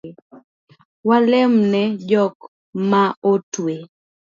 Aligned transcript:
Walem 1.07 1.53
ne 1.71 1.81
jok 2.09 2.35
maotwe 2.89 3.73